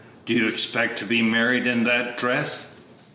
[0.25, 2.73] Do you expect to be married in that dress?"